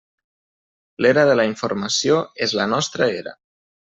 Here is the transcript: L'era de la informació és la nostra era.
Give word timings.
L'era 1.05 1.25
de 1.31 1.35
la 1.39 1.45
informació 1.49 2.17
és 2.47 2.57
la 2.61 2.67
nostra 2.75 3.13
era. 3.21 3.37